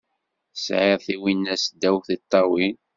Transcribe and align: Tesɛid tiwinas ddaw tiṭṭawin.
Tesɛid 0.53 0.99
tiwinas 1.05 1.63
ddaw 1.73 1.97
tiṭṭawin. 2.07 2.75